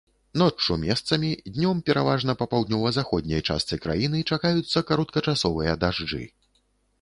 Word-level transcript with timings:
Ноччу 0.41 0.75
месцамі, 0.83 1.27
днём 1.57 1.83
пераважна 1.89 2.35
па 2.39 2.47
паўднёва-заходняй 2.53 3.45
частцы 3.51 3.79
краіны 3.85 4.23
чакаюцца 4.37 4.85
кароткачасовыя 4.89 5.77
дажджы. 5.85 6.25